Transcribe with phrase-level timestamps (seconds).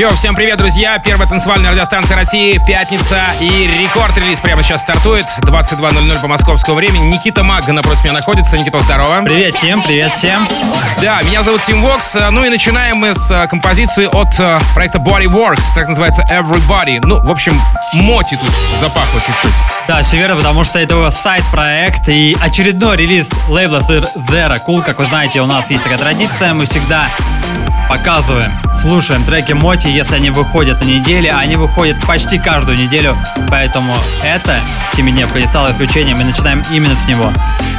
[0.00, 0.98] Йо, всем привет, друзья!
[0.98, 5.26] Первая танцевальная радиостанция России, пятница и рекорд-релиз прямо сейчас стартует.
[5.42, 7.04] 22.00 по московскому времени.
[7.04, 8.56] Никита Магга напротив меня находится.
[8.56, 9.20] Никита, здорово.
[9.24, 10.40] Привет всем, привет всем.
[11.02, 12.16] Да, меня зовут Тим Вокс.
[12.30, 15.66] Ну и начинаем мы с э, композиции от э, проекта Body Works.
[15.74, 17.00] Так называется Everybody.
[17.02, 17.60] Ну, в общем,
[17.92, 19.52] моти тут запахло чуть-чуть.
[19.86, 24.82] Да, все верно, потому что это его сайт-проект и очередной релиз лейбла Zero Cool.
[24.82, 26.54] Как вы знаете, у нас есть такая традиция.
[26.54, 27.10] Мы всегда
[27.90, 33.16] показываем, слушаем треки MOTi, если они выходят на неделе, а они выходят почти каждую неделю,
[33.48, 34.60] поэтому эта
[34.92, 37.32] семидневка не стало исключением, мы начинаем именно с него.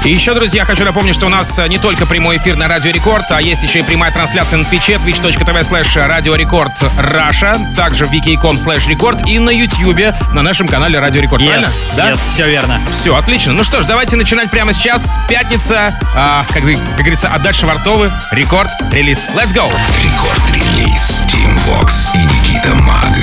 [0.04, 3.32] И еще, друзья, хочу напомнить, что у нас не только прямой эфир на Радио Рекорд,
[3.32, 8.12] а есть еще и прямая трансляция на Твиче, twitch.tv slash Radio Record Russia, также в
[8.12, 11.70] vk.com slash Record и на Ютьюбе на нашем канале Радио Рекорд, yes, правильно?
[11.96, 12.12] Да?
[12.12, 12.82] Yes, все верно.
[12.92, 13.54] Все, отлично.
[13.54, 15.16] Ну что ж, давайте начинать прямо сейчас.
[15.30, 19.26] Пятница, а, как, как говорится, отдать швартовы, Record Release.
[19.36, 19.72] Let's go!
[20.03, 23.15] Рекорд-релиз Тим Вокс и Никита Маг.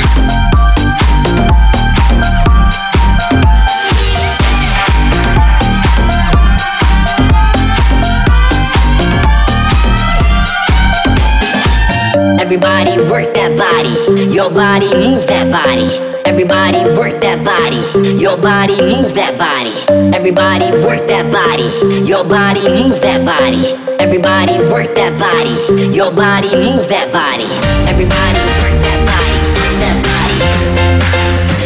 [12.39, 13.93] Everybody work that body,
[14.31, 15.89] your body move that body.
[16.25, 17.81] Everybody work that body,
[18.19, 19.73] your body move that body.
[20.16, 21.67] Everybody work that body,
[22.07, 23.86] your body move that body.
[24.08, 25.52] Everybody work that body,
[25.92, 27.44] your body move that body.
[27.84, 29.36] Everybody work that body,
[29.84, 30.40] that body.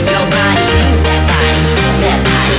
[0.03, 2.59] Your body move that body, move that body.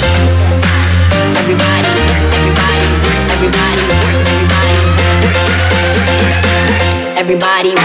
[1.36, 7.20] Everybody work, everybody work, everybody work, everybody work, work, work, work, work, work.
[7.20, 7.83] Everybody work.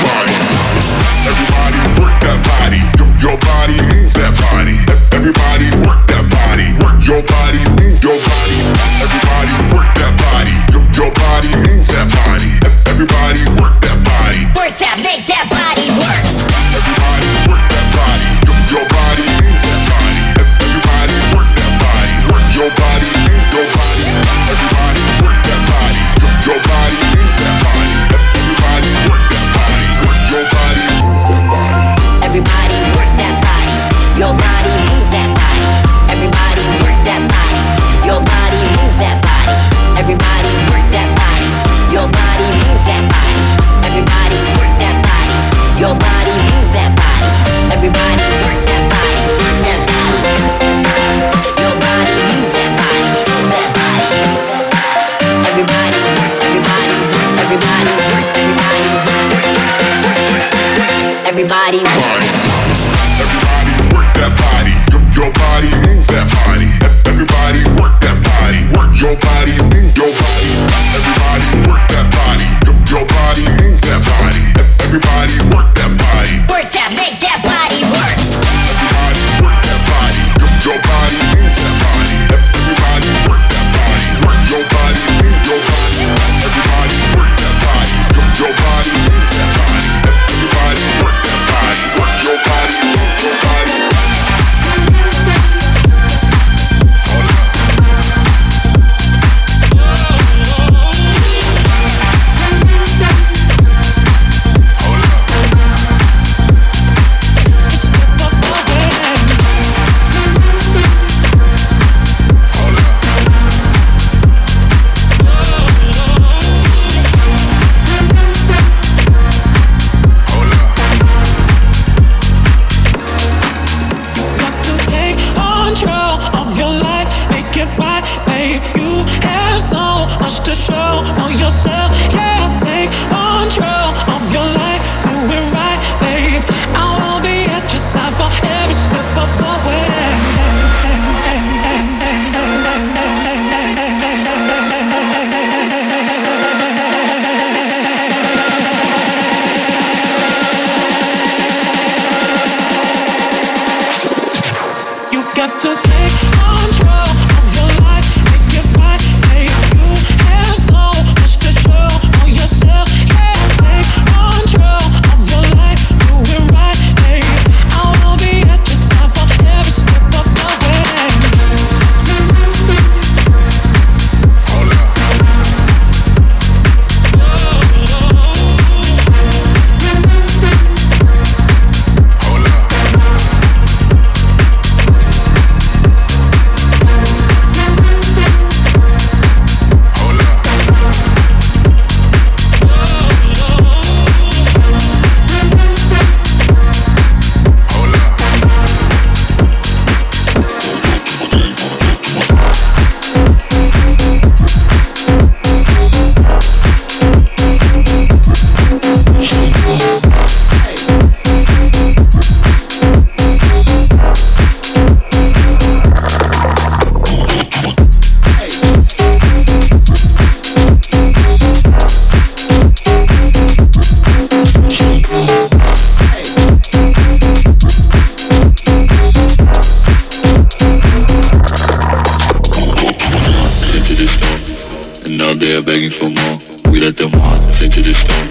[235.79, 236.35] Begging for more.
[236.73, 238.27] We let them hearts into the stone.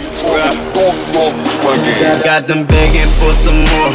[2.24, 3.92] Got them begging for some more.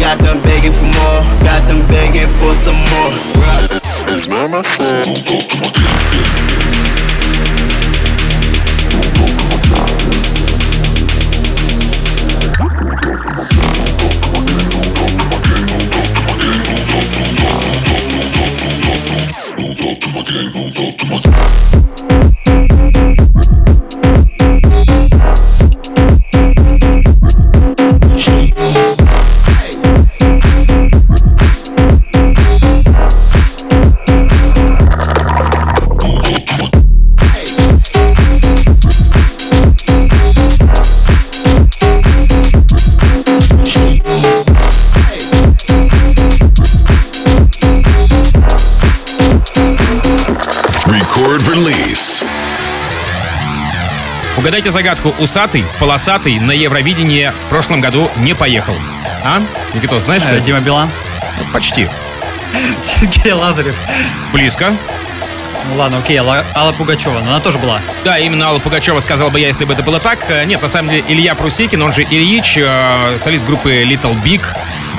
[0.00, 1.20] Got them begging for more.
[1.44, 3.12] Got them begging for some more.
[4.54, 4.94] Record
[54.44, 55.14] Угадайте загадку.
[55.18, 58.74] Усатый, полосатый на Евровидение в прошлом году не поехал.
[59.24, 59.40] А?
[59.72, 60.22] Никита, знаешь?
[60.22, 60.40] Э, что?
[60.40, 60.90] Дима Билан,
[61.50, 61.88] Почти.
[62.82, 63.80] Сергей Лазарев.
[64.34, 64.76] Близко.
[65.70, 67.80] Ну ладно, окей, Алла, Алла Пугачева, но она тоже была.
[68.04, 70.26] Да, именно Алла Пугачева сказал бы я, если бы это было так.
[70.28, 74.42] Э, Нет, на самом деле Илья Прусикин, он же Ильич, э, солист группы Little Big.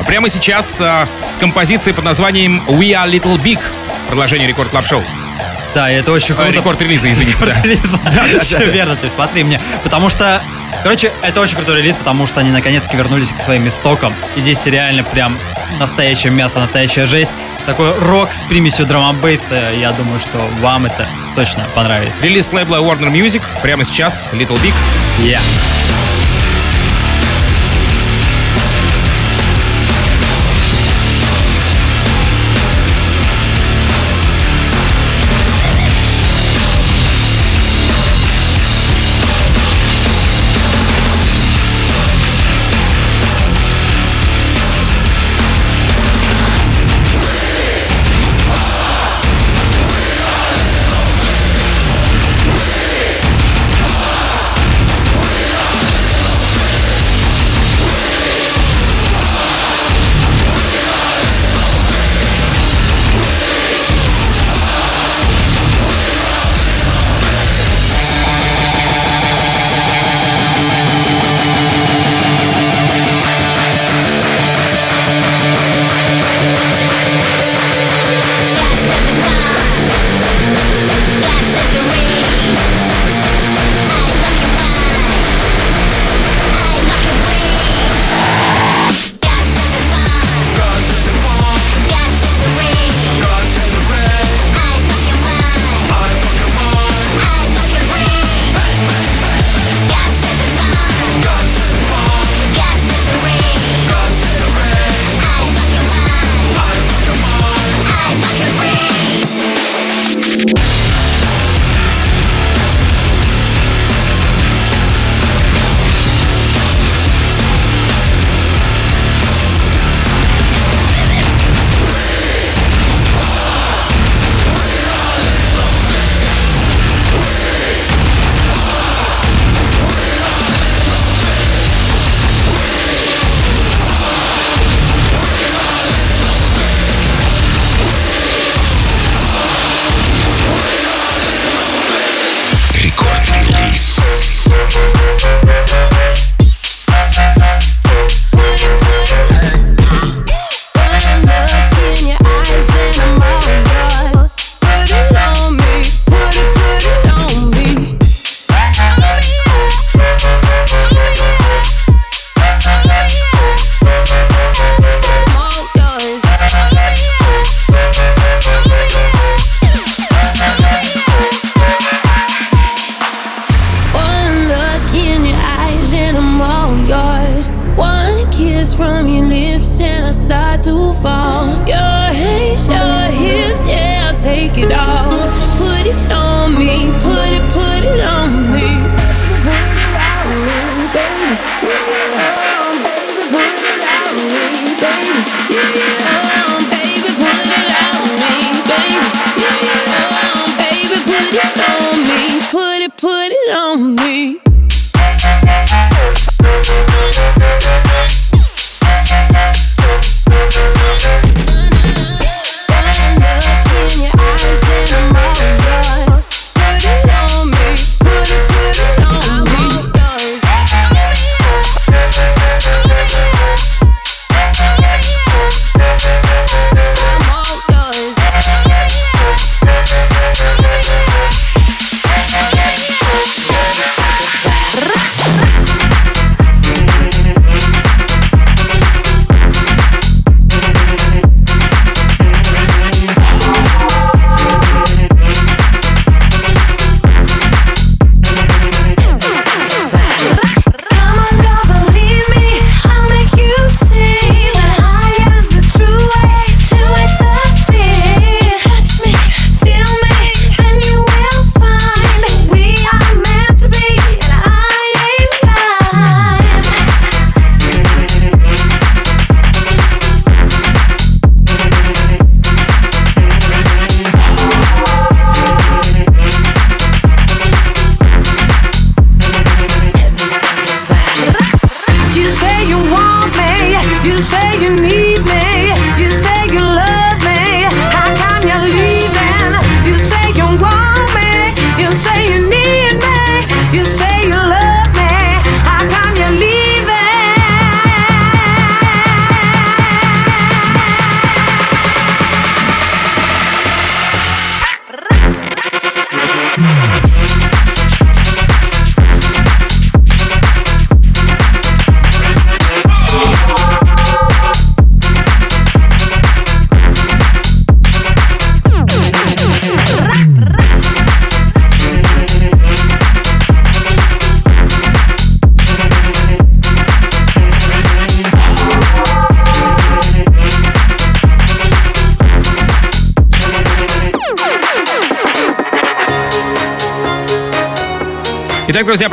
[0.08, 3.60] Прямо сейчас э, с композицией под названием We Are Little Big.
[4.08, 5.04] Продолжение Record Club Show.
[5.76, 6.52] Да, это очень круто.
[6.52, 7.46] Рекорд релиза, извините.
[7.46, 7.62] да.
[7.62, 8.00] Релиза.
[8.06, 9.60] Да, да, Все верно, ты смотри мне.
[9.84, 10.42] Потому что,
[10.84, 14.14] короче, это очень крутой релиз, потому что они наконец-таки вернулись к своим истокам.
[14.38, 15.38] И здесь реально прям
[15.78, 17.32] настоящее мясо, настоящая жесть.
[17.66, 22.16] Такой рок с примесью драм бейса Я думаю, что вам это точно понравится.
[22.22, 23.42] Релиз лейбла Warner Music.
[23.62, 24.74] Прямо сейчас Little Big.
[25.20, 25.42] Yeah.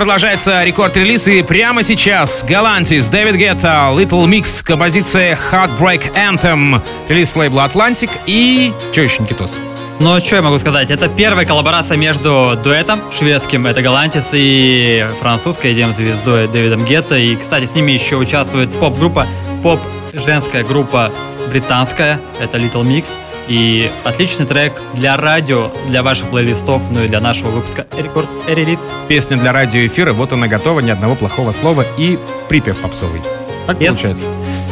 [0.03, 7.71] продолжается рекорд-релиз, и прямо сейчас Галантис, Дэвид Гетта, Little Mix, композиция Heartbreak Anthem, релиз лейбла
[7.73, 8.73] Atlantic и...
[8.93, 9.55] Че еще, Никитос?
[10.01, 10.91] Ну, а что я могу сказать?
[10.91, 17.17] Это первая коллаборация между дуэтом шведским, это Галантис, и французской дем-звездой Дэвидом Гетто.
[17.17, 19.29] И, кстати, с ними еще участвует поп-группа,
[19.63, 21.13] поп-женская группа
[21.49, 23.07] британская, это Little Mix.
[23.49, 28.81] И отличный трек для радио, для ваших плейлистов, ну и для нашего выпуска «Рекорд Релиз».
[29.09, 32.19] Песня для радиоэфира, вот она готова, ни одного плохого слова и
[32.49, 33.23] припев попсовый.
[33.67, 34.29] Так и есть получается.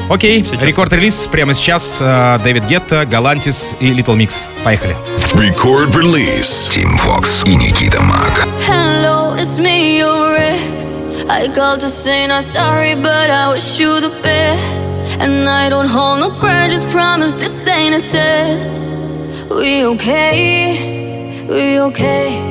[0.08, 1.98] Окей, Record Release прямо сейчас.
[2.00, 4.48] Э, Дэвид Гетта, Galantis и Little Mix.
[4.64, 4.96] Поехали.
[5.34, 6.70] Record Release.
[6.72, 8.48] Tim Vox и Никита Мак.
[8.66, 10.90] Hello, it's me, your ex.
[11.28, 14.89] I called to say not sorry, but I wish you the best.
[15.22, 18.80] And I don't hold no grudges, promise this ain't a test.
[19.50, 22.49] We okay, we okay.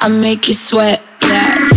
[0.00, 1.67] I make you sweat, yeah.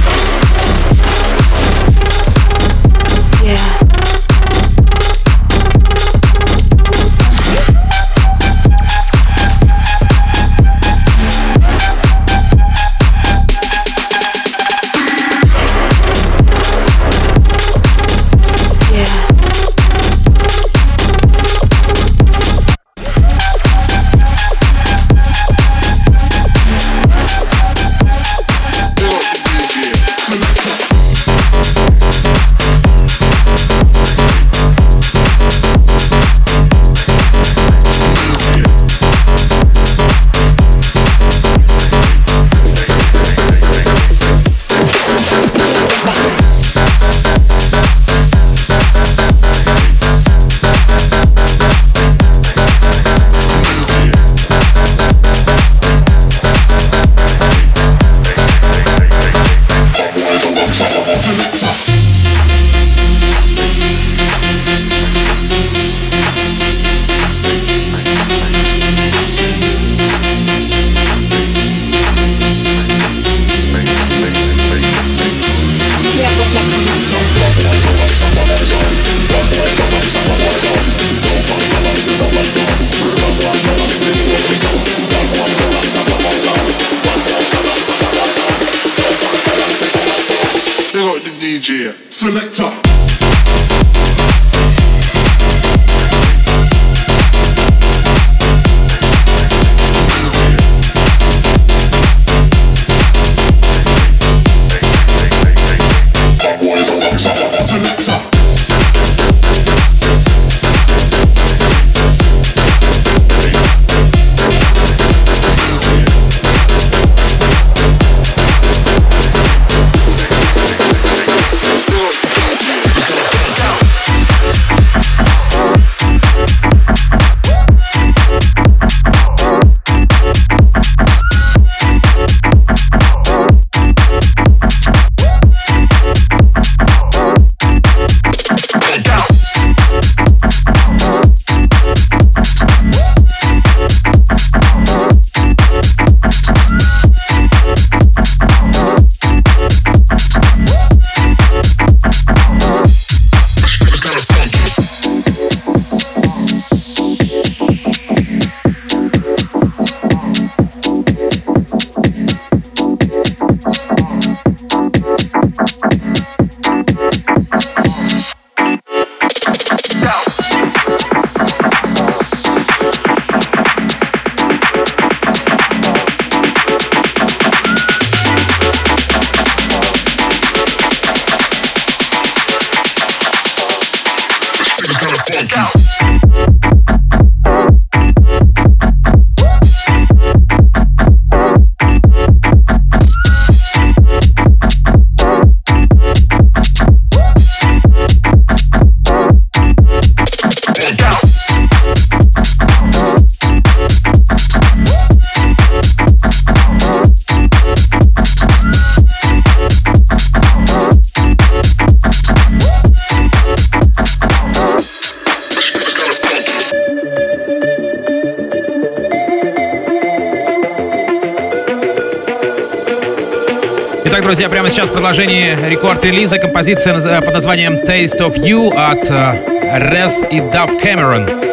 [224.06, 229.10] Итак, друзья, прямо сейчас в продолжении рекорд-релиза композиция наз- под названием Taste of You от
[229.10, 231.50] э, Rez и Duff Cameron.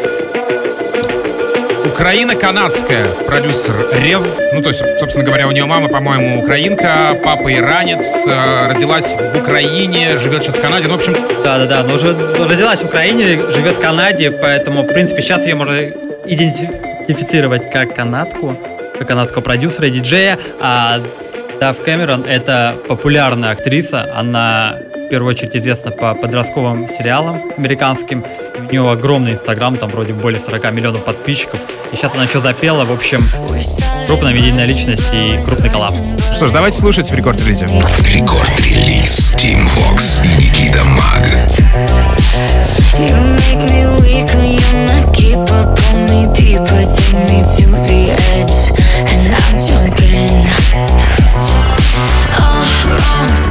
[1.92, 4.40] Украина-канадская, продюсер Рез.
[4.52, 9.36] Ну, то есть, собственно говоря, у нее мама, по-моему, украинка, папа иранец, э, родилась в
[9.36, 10.86] Украине, живет сейчас в Канаде.
[10.88, 15.22] Ну, в общем, Да-да-да, но уже родилась в Украине, живет в Канаде, поэтому, в принципе,
[15.22, 15.80] сейчас ее можно
[16.26, 18.56] идентифицировать как канадку,
[18.98, 21.00] как канадского продюсера и диджея, а
[21.60, 28.24] Дав Кэмерон— это популярная актриса, она в первую очередь известна по подростковым сериалам американским,
[28.56, 31.58] у нее огромный инстаграм, там вроде более 40 миллионов подписчиков,
[31.92, 33.28] и сейчас она еще запела, в общем,
[34.06, 35.94] крупная медийная личность и крупный коллаб.
[36.32, 37.66] что ж, давайте слушать в Record Release 'е.
[37.66, 41.26] Record Release Tim Vox и Никита Маг.
[42.94, 45.74] You make me weak when you're my keeper.
[45.74, 48.00] Pull me deeper, take me to the
[48.34, 48.70] edge,
[49.10, 51.17] and I'll jump in.
[53.18, 53.47] dance.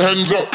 [0.00, 0.48] Hands up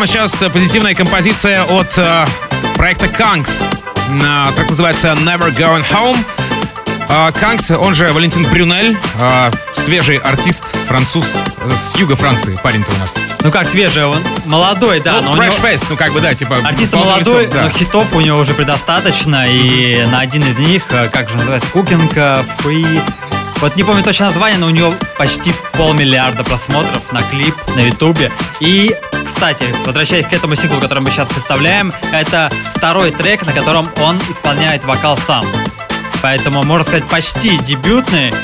[0.00, 2.24] прямо сейчас э, позитивная композиция от э,
[2.74, 3.50] проекта Kanks.
[4.08, 6.16] Э, трек называется Never Going Home.
[7.10, 12.90] Э, Канкс, он же Валентин Брюнель, э, свежий артист, француз э, с юга Франции, парень-то
[12.92, 13.14] у нас.
[13.42, 15.20] Ну как свежий, он молодой, да.
[15.20, 16.56] но ну, него- Fresh Face, ну как бы, да, типа...
[16.64, 17.64] Артист молодой, лицо, да.
[17.64, 21.68] но хитов у него уже предостаточно, и на один из них, э, как же называется,
[21.74, 23.02] Cooking э, Free.
[23.60, 28.32] Вот не помню точно название, но у него почти полмиллиарда просмотров на клип на Ютубе.
[28.60, 28.96] И,
[29.40, 34.18] кстати, возвращаясь к этому синглу, который мы сейчас представляем, это второй трек, на котором он
[34.18, 35.42] исполняет вокал сам.
[36.20, 38.34] Поэтому, можно сказать, почти дебютный,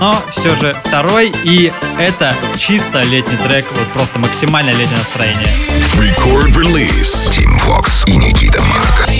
[0.00, 1.34] но все же второй.
[1.44, 5.68] И это чисто летний трек, вот просто максимально летнее настроение.
[5.98, 7.30] Record Release.
[7.30, 9.17] Team Fox и Никита Мак.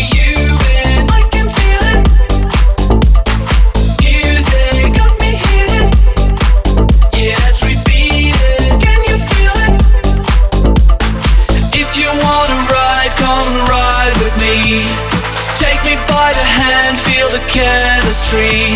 [18.31, 18.68] tree.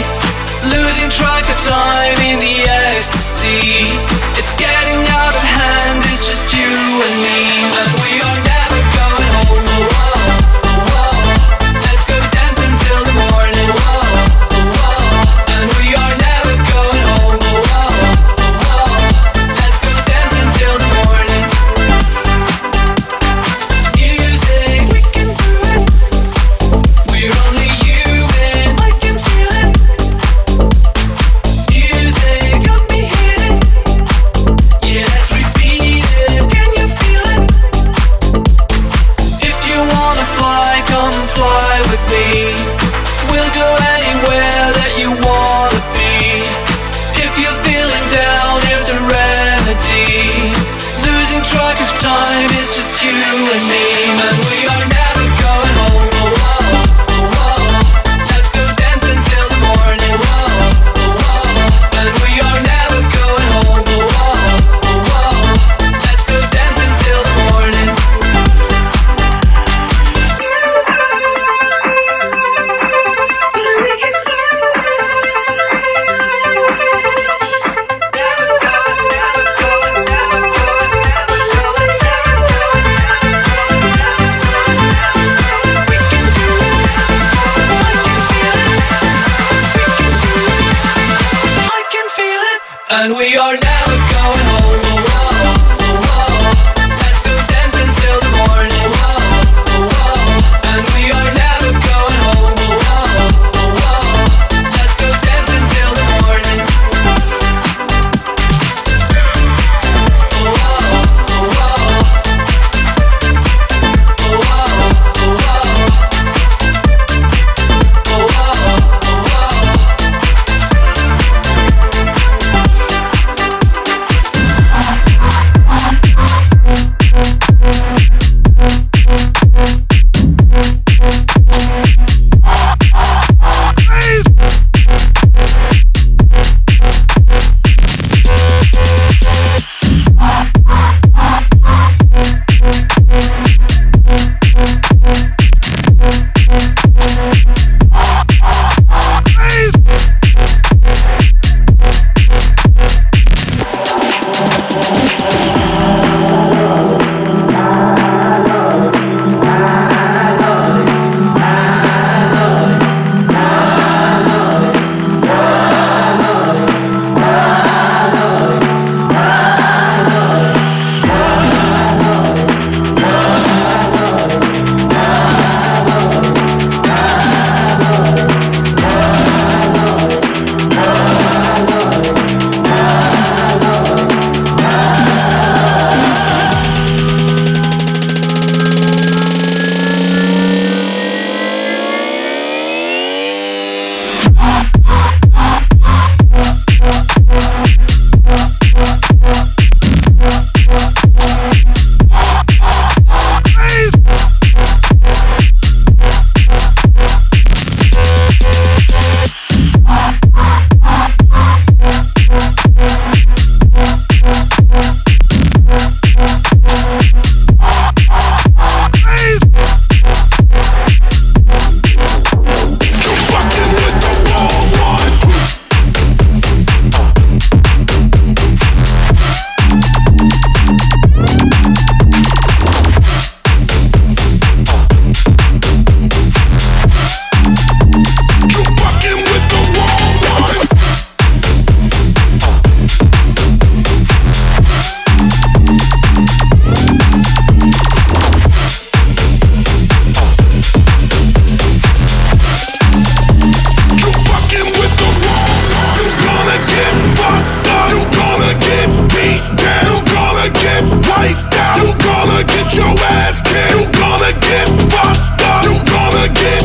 [261.22, 261.78] like that.
[261.78, 263.74] You gonna get your ass kicked.
[263.74, 265.62] You gonna get fucked up.
[265.66, 266.61] You gonna get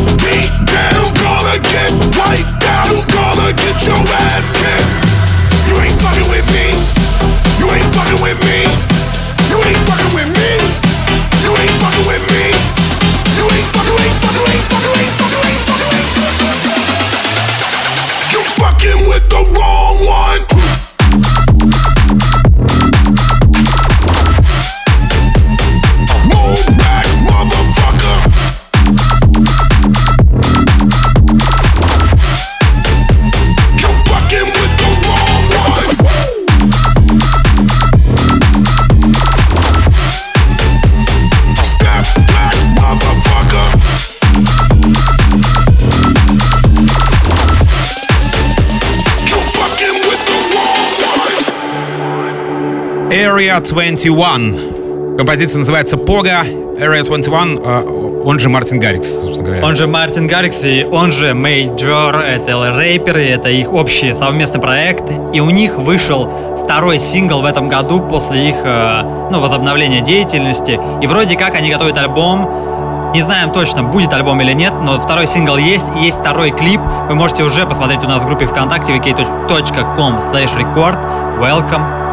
[53.37, 55.15] Area 21.
[55.15, 56.43] Композиция называется Pogo.
[56.43, 59.63] Area 21, э, он же Мартин Гаррикс, собственно говоря.
[59.63, 65.11] Он же Мартин Гаррикс и он же Maejor, это рэперы, это их общий совместный проект.
[65.33, 70.79] И у них вышел второй сингл в этом году после их э, ну, возобновления деятельности.
[71.03, 73.11] И вроде как они готовят альбом.
[73.13, 76.81] Не знаем точно, будет альбом или нет, но второй сингл есть, есть второй клип.
[77.07, 80.97] Вы можете уже посмотреть у нас в группе ВКонтакте vk.com slash record.
[81.39, 82.06] Welcome.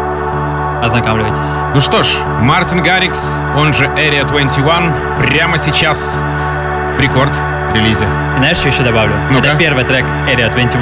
[0.85, 1.41] Ознакомливайтесь.
[1.75, 2.09] Ну что ж,
[2.41, 6.21] Мартин Гаррикс, он же Area 21, прямо сейчас
[6.99, 7.33] рекорд
[7.73, 8.05] релизе.
[8.05, 9.15] И знаешь, что еще добавлю?
[9.31, 9.49] Ну-ка.
[9.49, 10.81] Это первый трек Area 21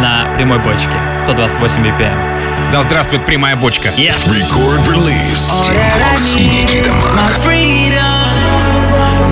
[0.00, 0.90] на прямой бочке.
[1.18, 2.70] 128 BPM.
[2.72, 3.90] Да здравствует прямая бочка.
[3.90, 4.26] Yes.
[4.28, 5.62] Record release.
[5.68, 7.30] Team Fox и Никита my Мак.
[7.44, 8.02] freedom.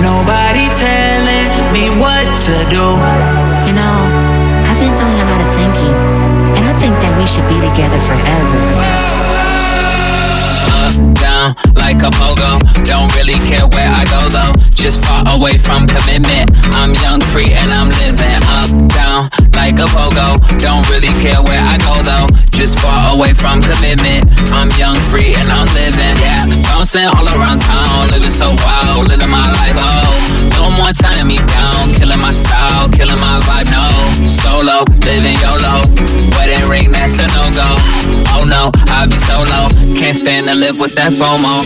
[0.01, 2.95] Nobody telling me what to do.
[3.67, 3.97] You know,
[4.69, 5.95] I've been doing a lot of thinking,
[6.55, 8.52] and I think that we should be together forever.
[13.25, 14.53] Really care where I go though.
[14.75, 16.51] Just far away from commitment.
[16.75, 19.29] I'm young, free, and I'm living up, down,
[19.63, 20.35] like a pogo.
[20.59, 22.27] Don't really care where I go though.
[22.51, 24.27] Just far away from commitment.
[24.51, 26.15] I'm young, free, and I'm living.
[26.19, 29.77] Yeah, bouncing all around town, living so wild, living my life.
[29.79, 30.11] Oh,
[30.59, 33.71] no more turning me down, killing my style, killing my vibe.
[33.71, 33.87] No,
[34.27, 35.87] solo, living YOLO.
[36.35, 37.69] Wedding ring, that's a no go.
[38.35, 39.71] Oh no, I'll be solo.
[39.95, 41.63] Can't stand to live with that FOMO.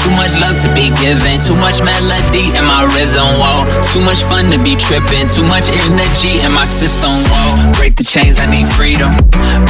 [0.00, 3.28] Too much love to be given, too much melody in my rhythm.
[3.40, 7.12] Whoa, too much fun to be tripping, too much energy in my system.
[7.28, 7.39] Whoa,
[7.78, 9.12] break the chains, I need freedom.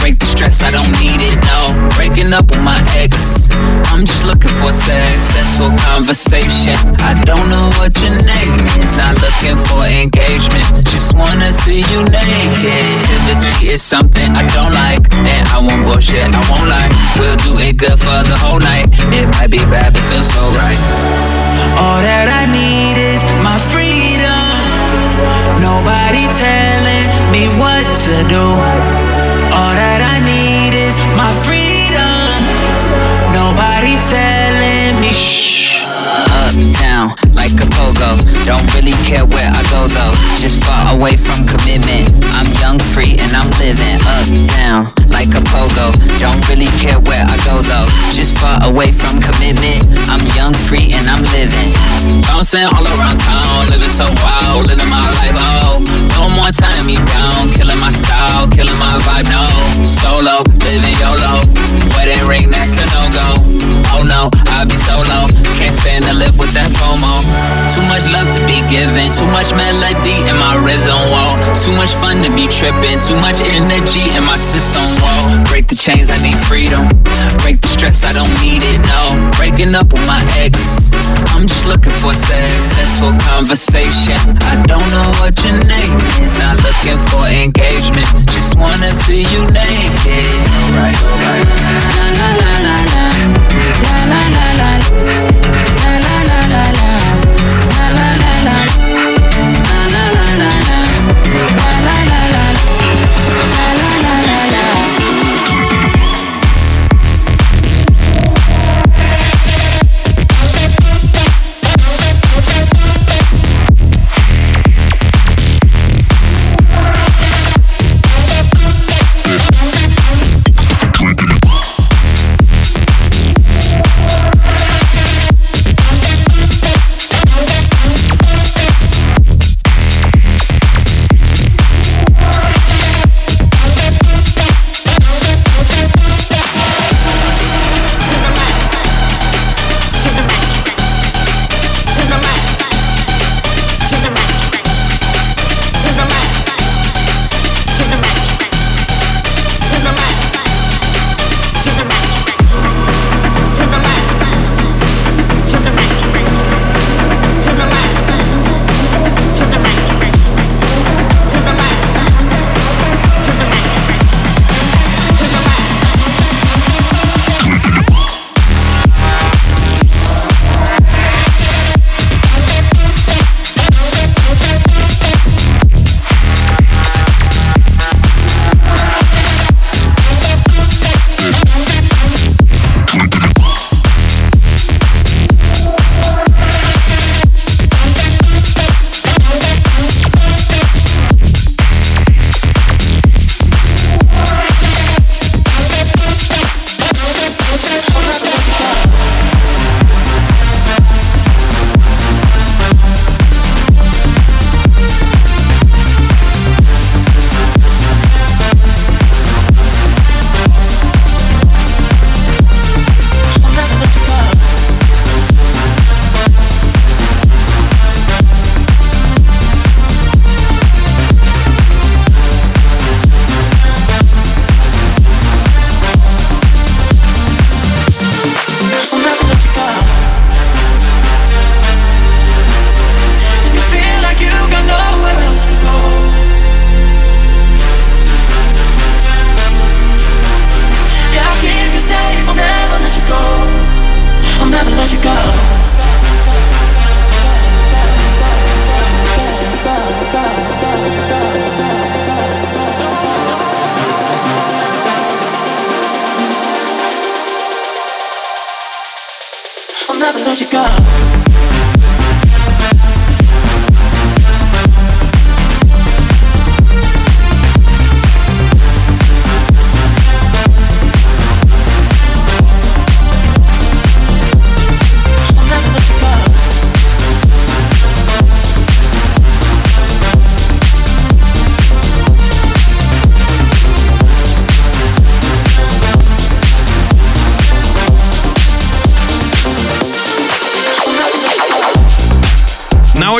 [0.00, 1.36] Break the stress, I don't need it.
[1.44, 1.58] No,
[1.96, 3.48] breaking up with my ex.
[3.90, 6.76] I'm just looking for successful conversation.
[7.00, 10.66] I don't know what your name is, not looking for engagement.
[10.88, 12.86] Just wanna see you naked.
[13.30, 16.30] Activity is something I don't like, and I won't bullshit.
[16.34, 16.90] I won't lie.
[17.18, 18.88] We'll do it good for the whole night.
[19.12, 20.80] It might be bad, but feels so right.
[21.78, 23.99] All that I need is my freedom.
[25.70, 28.44] Nobody telling me what to do.
[29.54, 31.69] All that I need is my freedom.
[35.20, 35.84] Telling me shh.
[35.84, 38.16] up, down, like a pogo.
[38.44, 40.12] Don't really care where I go though.
[40.36, 42.08] Just far away from commitment.
[42.32, 45.92] I'm young, free, and I'm living up, down, like a pogo.
[46.18, 47.86] Don't really care where I go though.
[48.10, 49.84] Just far away from commitment.
[50.08, 51.70] I'm young, free, and I'm living.
[52.26, 55.36] Bouncing all around town, living so wild, living my life.
[55.36, 55.78] Oh,
[56.16, 59.28] no more turning me down, killing my style, killing my vibe.
[59.28, 59.44] No,
[59.86, 61.44] solo, living YOLO.
[61.96, 62.24] Wedding
[72.34, 74.82] be tripping, too much energy in my system.
[75.00, 76.88] Whoa, break the chains, I need freedom.
[77.42, 78.80] Break the stress, I don't need it.
[78.84, 80.90] No, breaking up with my ex.
[81.32, 84.18] I'm just looking for successful conversation.
[84.52, 88.08] I don't know what your name is, not looking for engagement.
[88.30, 90.40] Just wanna see you naked.
[90.74, 91.46] Alright, alright.
[91.96, 93.06] La la la la.
[93.86, 94.70] La la la la.
[95.06, 95.29] La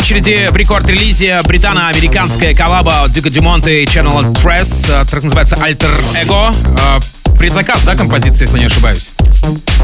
[0.01, 4.91] очереди в рекорд-релизе британо-американская коллаба от Дюка Дюмонта и Channel Tress.
[4.91, 5.91] э, Трек называется Alter
[6.25, 6.57] Ego.
[6.81, 9.07] Э, Предзаказ, да, композиции, если не ошибаюсь?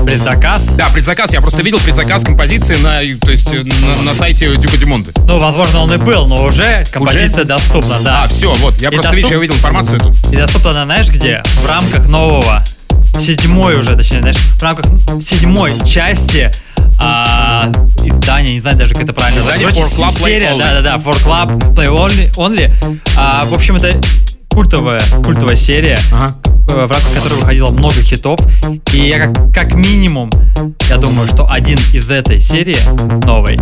[0.06, 0.62] Предзаказ?
[0.76, 1.32] Да, предзаказ.
[1.34, 5.12] Я просто видел предзаказ композиции на, то есть, э, на, на сайте Дюка Дюмонта.
[5.26, 8.24] Ну, возможно, он и был, но уже композиция доступна, да.
[8.24, 8.80] А, все, вот.
[8.80, 10.16] Я И просто, доступ- видишь, я увидел информацию тут.
[10.32, 11.42] И доступна она, знаешь, где?
[11.62, 12.64] В рамках нового,
[13.20, 14.86] седьмой уже, точнее, знаешь, в рамках
[15.22, 16.50] седьмой части
[16.98, 17.70] а,
[18.04, 19.90] издания, не знаю даже, как это правильно Издание назвать.
[19.90, 22.30] For Club серия, да-да-да, For Club Play Only.
[22.36, 22.98] only.
[23.16, 24.00] А, в общем, это
[24.50, 26.36] культовая, культовая серия, Ага.
[26.70, 28.40] э, в рамках которой выходило много хитов.
[28.92, 30.30] И я как, как минимум,
[30.88, 32.78] я думаю, что один из этой серии
[33.26, 33.58] новой,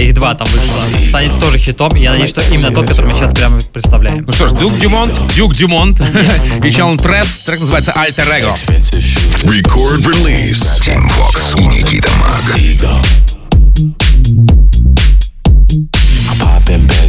[0.00, 1.94] их два там вышло, станет тоже хитом.
[1.96, 4.24] И я надеюсь, что именно тот, который мы сейчас прямо представляем.
[4.24, 7.44] Ну что ж, Дюк Дюмонт, Дюк Дюмонт и Channel Tress.
[7.44, 8.54] Трек называется Alter Ego.
[9.44, 10.80] Record Release.
[10.80, 12.08] Team Vox и Никита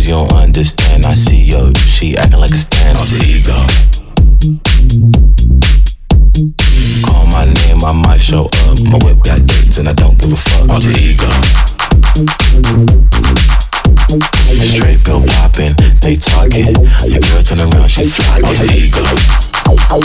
[0.06, 1.06] bands, you don't understand.
[1.06, 2.98] I see yo, she acting like a stand.
[2.98, 3.56] Alter ego.
[7.06, 8.80] Call my name, I might show up.
[8.84, 10.70] My whip got dates and I don't give a fuck.
[10.70, 11.75] Alter ego.
[14.62, 16.76] Straight bill popping, they talking.
[17.06, 18.40] Your girl turn around, she fly.
[18.44, 19.04] Alter ego.
[19.68, 20.00] Alter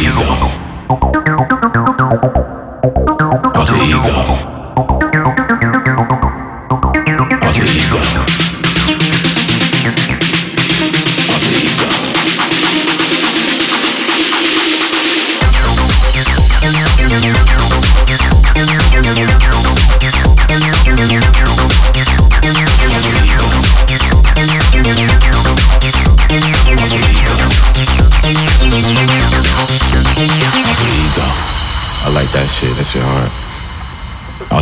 [0.00, 0.52] ego.
[3.54, 4.42] Alter ego.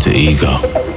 [0.01, 0.89] Alter ego.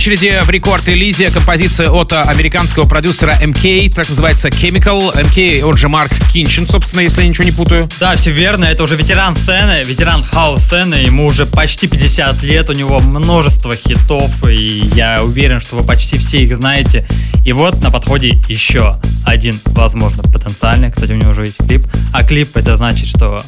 [0.00, 5.14] Очереди в Record Release 'е композиция от а, американского продюсера MK, трек называется Chemical.
[5.14, 7.86] MK, он же Марк Кинчин, собственно, если я ничего не путаю.
[8.00, 12.72] Да, все верно, это уже ветеран сцены, ветеран хаус-сцены, ему уже почти 50 лет, у
[12.72, 17.06] него множество хитов, и я уверен, что вы почти все их знаете.
[17.44, 21.84] И вот на подходе еще один, возможно, потенциальный, кстати, у него уже есть клип,
[22.14, 23.44] а клип это значит, что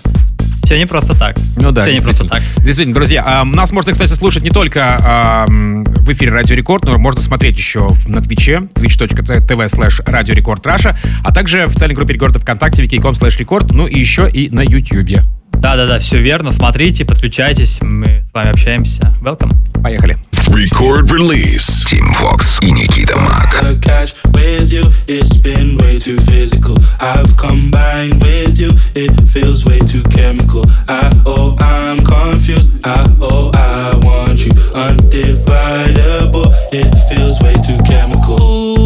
[0.72, 1.36] все не просто так.
[1.56, 2.40] Ну да, все не просто так.
[2.56, 6.96] Действительно, друзья, а, нас можно, кстати, слушать не только м, в эфире Радио Рекорд, но
[6.96, 12.14] можно смотреть еще на Твиче, twitch.tv slash Radio Record Russia, а также в официальной группе
[12.14, 15.24] Рекорда ВКонтакте, wiki.com slash Record, ну и еще и на Ютьюбе.
[15.52, 19.14] Да-да-да, все верно, смотрите, подключайтесь, мы с вами общаемся.
[19.20, 19.52] Welcome.
[19.82, 20.16] Поехали.
[20.51, 21.83] Record release.
[21.83, 23.53] Team Fox и Никита Мак.
[23.63, 24.83] a catch with you.
[25.07, 26.75] It's been way too physical.
[26.99, 28.71] I've combined with you.
[28.95, 30.63] It feels way too chemical.
[30.88, 32.71] I oh I'm confused.
[32.83, 36.53] I oh I want you undividable.
[36.71, 38.80] It feels way too chemical.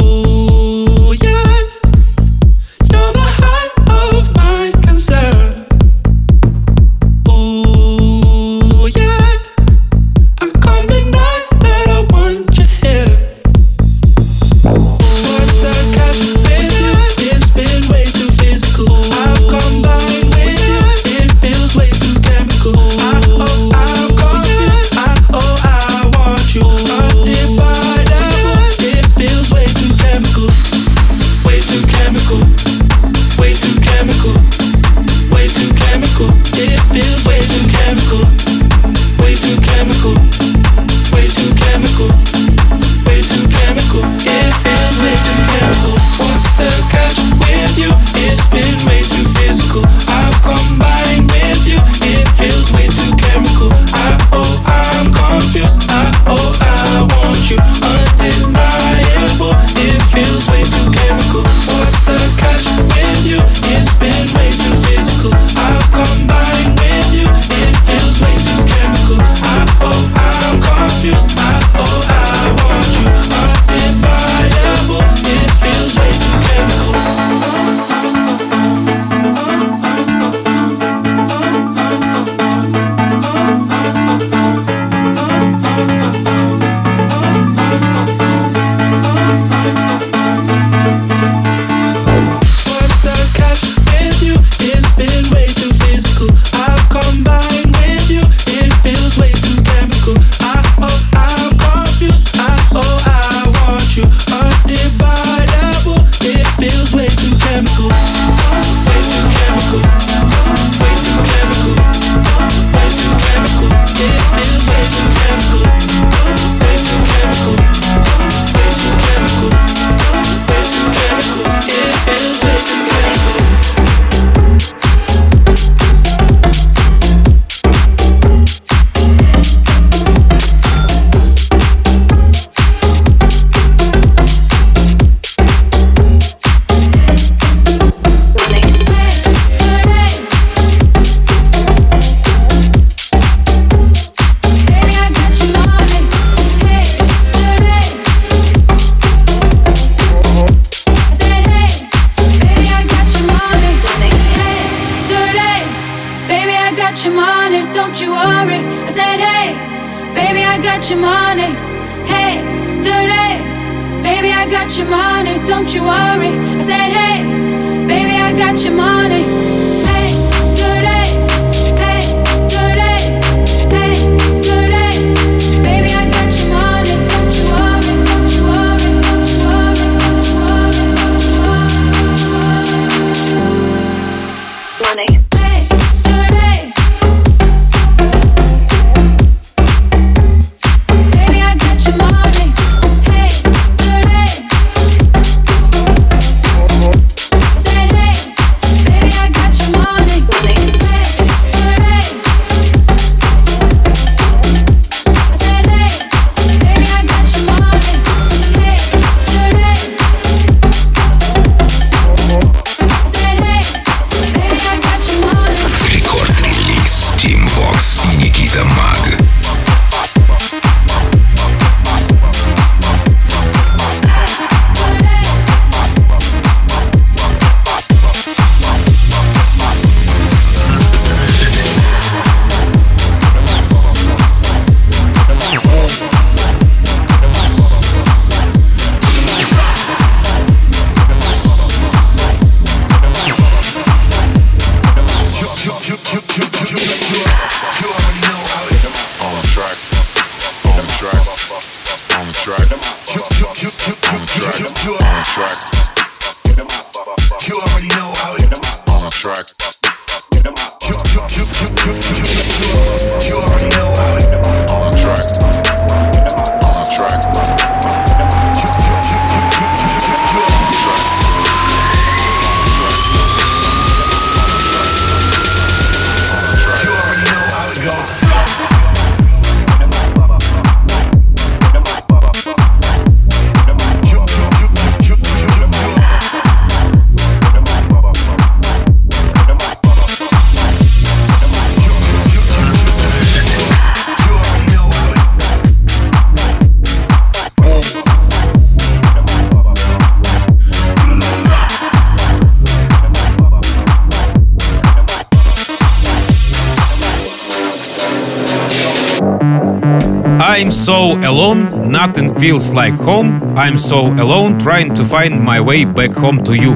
[310.56, 313.42] I'm so alone, nothing feels like home.
[313.56, 316.74] I'm so alone, trying to find my way back home to you.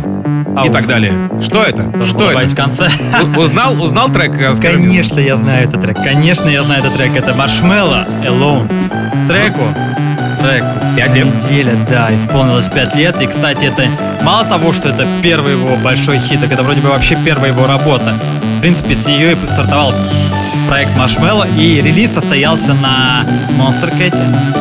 [0.53, 0.73] И Ауф.
[0.73, 1.31] так далее.
[1.41, 1.85] Что это?
[1.85, 2.55] Должен Что в это?
[2.57, 2.89] конце.
[3.37, 4.35] У- Узнал, узнал трек?
[4.39, 4.61] э, мне?
[4.89, 5.97] Конечно, я знаю этот трек.
[5.97, 7.17] Конечно, я знаю этот трек.
[7.17, 8.69] Это Маршмелло Alone.
[9.27, 9.73] Треку.
[10.41, 10.67] Треку.
[10.97, 11.27] Пять лет?
[11.35, 13.23] Неделя, да, исполнилось 5 лет.
[13.23, 13.85] И, кстати, это
[14.23, 17.67] мало того, что это первый его большой хит, так это вроде бы вообще первая его
[17.67, 18.15] работа.
[18.59, 19.95] В принципе, с нее и стартовал
[20.71, 23.27] проект Маршмелло, и релиз состоялся на
[23.59, 24.17] Monster Cat,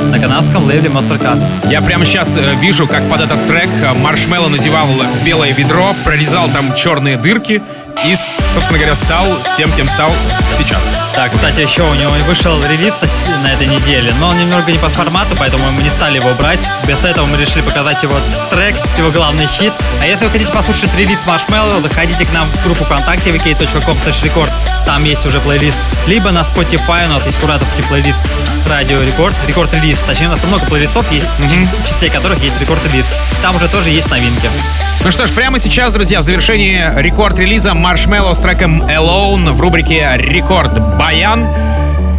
[0.10, 1.40] на канадском лейбле Monster Cat.
[1.70, 4.88] Я прямо сейчас э, вижу, как под этот трек э, Маршмелло надевал
[5.24, 7.62] белое ведро, прорезал там черные дырки
[8.06, 8.16] и,
[8.54, 9.26] собственно говоря, стал
[9.56, 10.12] тем, кем стал
[10.58, 10.88] сейчас.
[11.16, 12.94] Так, кстати, еще у него вышел релиз
[13.44, 16.70] на- этой неделе, но он немного не по формату, поэтому мы не стали его брать.
[16.84, 18.16] Вместо этого мы решили показать его
[18.50, 19.74] трек, его главный хит.
[20.02, 24.50] А если вы хотите послушать релиз Marshmallow, заходите к нам в группу ВКонтакте vk.com record
[24.86, 25.78] там есть уже плейлист.
[26.08, 28.22] Либо на Spotify у нас есть кураторский плейлист
[28.68, 30.00] Радио Рекорд, Рекорд Релиз.
[30.00, 33.06] Точнее, у нас там много плейлистов, есть, в числе которых есть Рекорд Релиз.
[33.44, 34.50] Там уже тоже есть новинки.
[35.06, 40.12] Ну что ж, прямо сейчас, друзья, в завершении рекорд-релиза Marshmello с треком Alone в рубрике
[40.14, 41.48] Рекорд Баян.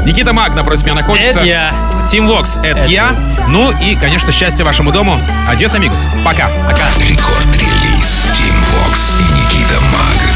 [0.04, 1.38] Никита Маг напротив меня находится.
[1.38, 1.72] Это я.
[2.08, 3.14] Тим Вокс, это, я.
[3.46, 5.20] Ну и, конечно, счастья вашему дому.
[5.48, 6.08] Adiós, amigos.
[6.24, 6.48] Пока.
[6.66, 6.86] Пока.
[6.98, 10.29] Рекорд-релиз Тим Вокс и Никита Маг.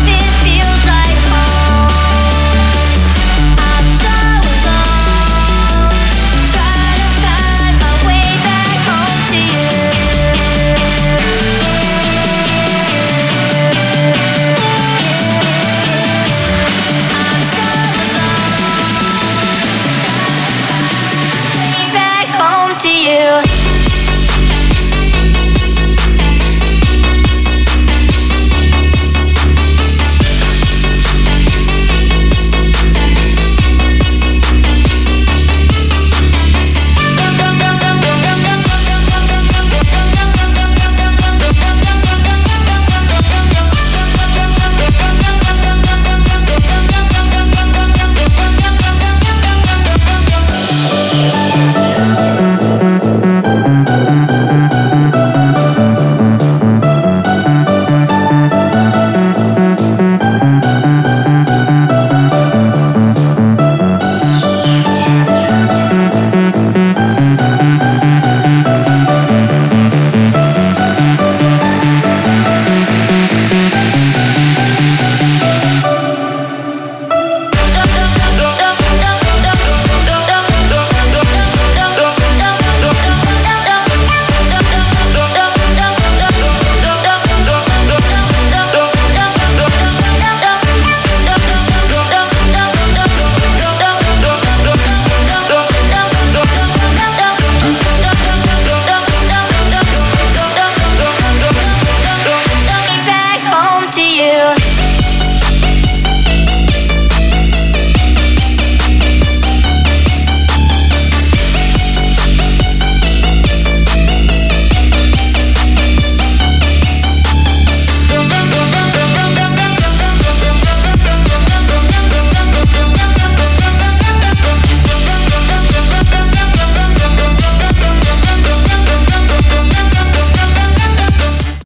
[23.15, 23.54] feel